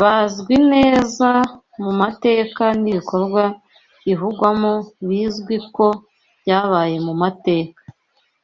[0.00, 1.30] bazwi neza
[1.82, 3.42] mu mateka n’ibikorwa
[4.04, 4.72] bivugwamo
[5.08, 5.86] bizwi ko
[6.40, 7.80] byabaye mu mateka